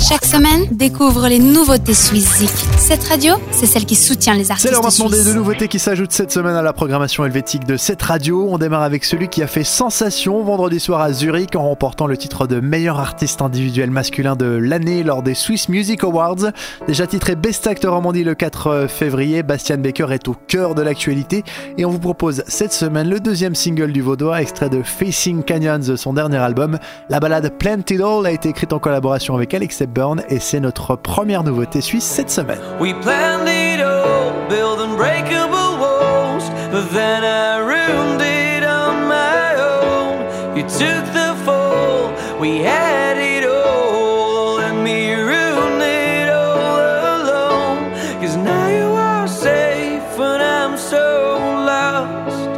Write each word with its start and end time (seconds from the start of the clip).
Chaque 0.00 0.24
semaine, 0.24 0.64
découvre 0.70 1.28
les 1.28 1.38
nouveautés 1.38 1.92
Suisse 1.92 2.42
Cette 2.78 3.04
radio, 3.04 3.34
c'est 3.50 3.66
celle 3.66 3.84
qui 3.84 3.94
soutient 3.94 4.32
les 4.32 4.50
artistes 4.50 4.66
C'est 4.66 4.72
l'heure 4.72 4.82
maintenant 4.82 5.10
des 5.10 5.34
nouveautés 5.34 5.68
qui 5.68 5.78
s'ajoutent 5.78 6.12
cette 6.12 6.32
semaine 6.32 6.56
à 6.56 6.62
la 6.62 6.72
programmation 6.72 7.22
helvétique 7.26 7.66
de 7.66 7.76
cette 7.76 8.00
radio. 8.00 8.48
On 8.48 8.56
démarre 8.56 8.82
avec 8.82 9.04
celui 9.04 9.28
qui 9.28 9.42
a 9.42 9.46
fait 9.46 9.62
sensation 9.62 10.42
vendredi 10.42 10.80
soir 10.80 11.02
à 11.02 11.12
Zurich 11.12 11.54
en 11.54 11.68
remportant 11.68 12.06
le 12.06 12.16
titre 12.16 12.46
de 12.46 12.60
meilleur 12.60 12.98
artiste 12.98 13.42
individuel 13.42 13.90
masculin 13.90 14.36
de 14.36 14.46
l'année 14.46 15.02
lors 15.02 15.22
des 15.22 15.34
Swiss 15.34 15.68
Music 15.68 16.02
Awards. 16.02 16.50
Déjà 16.86 17.06
titré 17.06 17.36
Best 17.36 17.66
Actor 17.66 17.94
Romandie 17.94 18.24
le 18.24 18.34
4 18.34 18.86
février, 18.88 19.42
Bastian 19.42 19.78
Baker 19.78 20.06
est 20.12 20.28
au 20.28 20.34
cœur 20.48 20.74
de 20.74 20.80
l'actualité 20.80 21.44
et 21.76 21.84
on 21.84 21.90
vous 21.90 22.00
propose 22.00 22.42
cette 22.48 22.72
semaine 22.72 23.10
le 23.10 23.20
deuxième 23.20 23.54
single 23.54 23.92
du 23.92 24.00
Vaudois, 24.00 24.40
extrait 24.40 24.70
de 24.70 24.82
Facing 24.82 25.42
Canyons, 25.42 25.96
son 25.96 26.14
dernier 26.14 26.38
album. 26.38 26.78
La 27.10 27.20
balade 27.20 27.52
Planted 27.58 28.00
All 28.00 28.24
a 28.24 28.30
été 28.30 28.48
écrite 28.48 28.72
en 28.72 28.78
collaboration 28.78 29.34
avec 29.34 29.52
Alex 29.52 29.82
Hepburn 29.90 30.22
et 30.28 30.38
c'est 30.38 30.60
notre 30.60 30.94
première 30.94 31.42
nouveauté 31.42 31.80
suisse 31.80 32.04
cette 32.04 32.30
semaine. 32.30 32.60
We 32.78 32.94
planned 33.02 33.48
it 33.48 33.80
all, 33.80 34.30
build 34.48 34.78
unbreakable 34.80 35.78
walls, 35.80 36.48
but 36.70 36.88
then 36.92 37.24
I 37.24 37.58
ruined 37.58 38.22
it 38.22 38.62
on 38.62 39.08
my 39.08 39.56
own. 39.58 40.56
You 40.56 40.62
took 40.62 41.04
the 41.12 41.34
fall, 41.44 42.12
we 42.40 42.62
had 42.62 43.16
it 43.18 43.44
all, 43.48 44.58
let 44.58 44.74
me 44.74 45.12
ruin 45.14 45.80
it 45.82 46.28
all 46.30 46.78
alone. 47.18 47.90
Cause 48.20 48.36
now 48.36 48.68
you 48.68 48.94
are 48.94 49.26
safe 49.26 50.18
and 50.20 50.40
I'm 50.40 50.78
so 50.78 51.36
lost. 51.66 52.48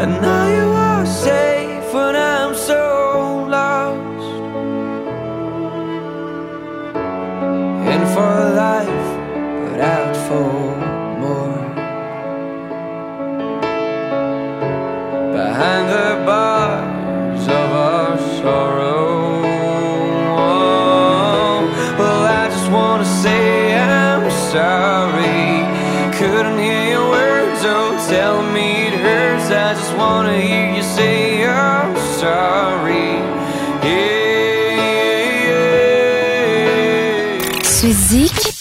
And 0.00 0.22
now 0.22 0.48
you 0.48 0.72
are 0.72 1.04
safe 1.04 1.94
and 1.94 2.16
I'm 2.16 2.54
so 2.54 2.79
sorry. 24.50 25.62
Couldn't 26.18 26.58
hear 26.58 26.84
your 26.94 27.08
words, 27.08 27.60
oh, 27.64 27.94
tell 28.10 28.42
me 28.42 28.88
it 28.88 28.94
hurts. 28.94 29.48
I 29.50 29.74
just 29.74 29.96
wanna 29.96 30.36
hear 30.40 30.74
you 30.74 30.82
say 30.82 31.29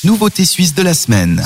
Nouveauté 0.05 0.45
suisse 0.45 0.73
de 0.73 0.81
la 0.81 0.93
semaine. 0.93 1.43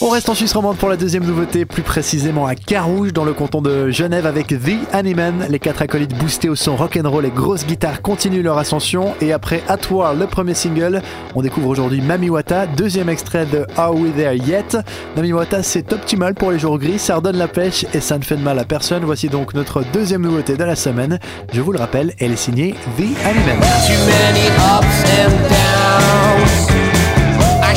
On 0.00 0.08
reste 0.08 0.28
en 0.28 0.34
Suisse 0.34 0.52
romande 0.54 0.76
pour 0.76 0.88
la 0.88 0.96
deuxième 0.96 1.24
nouveauté, 1.24 1.64
plus 1.64 1.82
précisément 1.82 2.46
à 2.46 2.56
Carouge, 2.56 3.12
dans 3.12 3.24
le 3.24 3.32
canton 3.32 3.62
de 3.62 3.90
Genève, 3.90 4.26
avec 4.26 4.48
The 4.48 4.72
Animan. 4.92 5.46
Les 5.48 5.60
quatre 5.60 5.82
acolytes 5.82 6.18
boostés 6.18 6.48
au 6.48 6.56
son 6.56 6.74
rock'n'roll 6.74 7.24
et 7.24 7.30
grosses 7.30 7.64
guitares 7.64 8.02
continuent 8.02 8.42
leur 8.42 8.58
ascension. 8.58 9.14
Et 9.20 9.32
après 9.32 9.62
At 9.68 9.78
War, 9.92 10.14
le 10.14 10.26
premier 10.26 10.54
single, 10.54 11.00
on 11.36 11.42
découvre 11.42 11.68
aujourd'hui 11.68 12.00
Mami 12.00 12.28
Wata, 12.28 12.66
deuxième 12.66 13.08
extrait 13.08 13.46
de 13.46 13.68
Are 13.76 13.94
We 13.94 14.12
There 14.16 14.36
Yet? 14.36 14.78
Mami 15.14 15.32
Wata, 15.32 15.62
c'est 15.62 15.92
optimal 15.92 16.34
pour 16.34 16.50
les 16.50 16.58
jours 16.58 16.76
gris, 16.76 16.98
ça 16.98 17.14
redonne 17.14 17.36
la 17.36 17.46
pêche 17.46 17.86
et 17.94 18.00
ça 18.00 18.18
ne 18.18 18.24
fait 18.24 18.36
de 18.36 18.42
mal 18.42 18.58
à 18.58 18.64
personne. 18.64 19.04
Voici 19.04 19.28
donc 19.28 19.54
notre 19.54 19.84
deuxième 19.92 20.22
nouveauté 20.22 20.56
de 20.56 20.64
la 20.64 20.74
semaine. 20.74 21.20
Je 21.52 21.60
vous 21.60 21.70
le 21.70 21.78
rappelle, 21.78 22.14
elle 22.18 22.32
est 22.32 22.36
signée 22.36 22.74
The 22.98 23.04
Animan. 23.24 23.60
Too 23.86 23.92
many 24.08 24.48
ups 24.58 25.04
and 25.20 25.30
downs. 25.48 26.41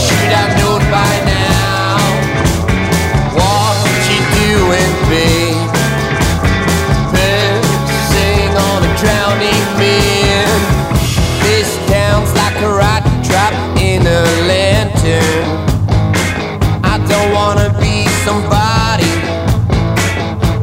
Should 0.05 0.31
have 0.37 0.51
known 0.59 0.81
by 0.91 1.13
now 1.25 1.97
what 3.37 3.77
you 4.09 4.19
doing, 4.39 4.93
babe. 5.09 5.63
On 8.55 8.81
a 8.81 8.97
drowning 8.97 9.65
man. 9.77 10.59
This 11.43 11.75
town's 11.89 12.31
like 12.35 12.55
a 12.61 12.69
rat 12.73 13.03
trap 13.25 13.53
in 13.77 14.01
a 14.01 14.23
lantern. 14.47 15.45
I 16.83 16.97
don't 17.09 17.31
wanna 17.33 17.69
be 17.81 18.07
somebody. 18.23 19.11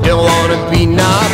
Don't 0.02 0.24
wanna 0.24 0.70
be 0.70 0.86
nothing. 0.86 1.31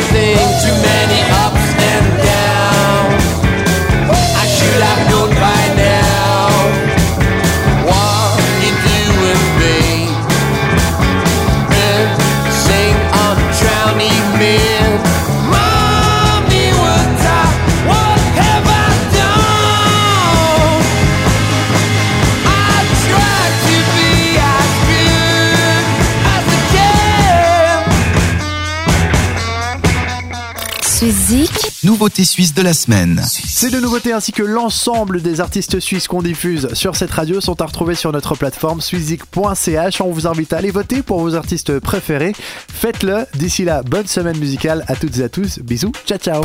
Suisse 30.99 31.85
Nouveauté 31.85 32.25
suisse 32.25 32.53
de 32.53 32.61
la 32.61 32.73
semaine. 32.73 33.23
Ces 33.25 33.69
deux 33.69 33.79
nouveautés 33.79 34.11
ainsi 34.11 34.33
que 34.33 34.43
l'ensemble 34.43 35.21
des 35.21 35.39
artistes 35.39 35.79
suisses 35.79 36.09
qu'on 36.09 36.21
diffuse 36.21 36.67
sur 36.73 36.97
cette 36.97 37.11
radio 37.11 37.39
sont 37.39 37.61
à 37.61 37.65
retrouver 37.65 37.95
sur 37.95 38.11
notre 38.11 38.35
plateforme 38.35 38.81
suizik.ch. 38.81 40.01
On 40.01 40.11
vous 40.11 40.27
invite 40.27 40.51
à 40.51 40.57
aller 40.57 40.71
voter 40.71 41.01
pour 41.01 41.21
vos 41.21 41.35
artistes 41.35 41.79
préférés. 41.79 42.33
Faites-le. 42.73 43.25
D'ici 43.35 43.63
là, 43.63 43.81
bonne 43.81 44.07
semaine 44.07 44.37
musicale 44.37 44.83
à 44.89 44.97
toutes 44.97 45.19
et 45.19 45.23
à 45.23 45.29
tous. 45.29 45.59
Bisous. 45.59 45.93
Ciao 46.05 46.17
ciao. 46.17 46.43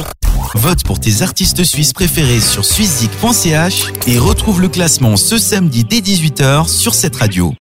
Vote 0.54 0.84
pour 0.84 1.00
tes 1.00 1.22
artistes 1.22 1.64
suisses 1.64 1.92
préférés 1.92 2.38
sur 2.38 2.64
suizik.ch 2.64 3.86
et 4.06 4.18
retrouve 4.18 4.60
le 4.60 4.68
classement 4.68 5.16
ce 5.16 5.36
samedi 5.36 5.82
dès 5.82 5.98
18h 5.98 6.68
sur 6.68 6.94
cette 6.94 7.16
radio. 7.16 7.52